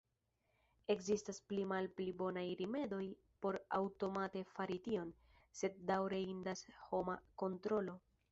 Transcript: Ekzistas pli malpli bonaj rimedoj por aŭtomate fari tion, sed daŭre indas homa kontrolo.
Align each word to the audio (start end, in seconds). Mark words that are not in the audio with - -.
Ekzistas 0.93 1.39
pli 1.49 1.65
malpli 1.71 2.07
bonaj 2.21 2.45
rimedoj 2.61 3.03
por 3.45 3.59
aŭtomate 3.79 4.43
fari 4.55 4.77
tion, 4.87 5.11
sed 5.61 5.79
daŭre 5.91 6.23
indas 6.31 6.65
homa 6.87 7.19
kontrolo. 7.43 7.99